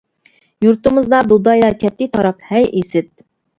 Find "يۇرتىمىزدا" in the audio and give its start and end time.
0.65-1.19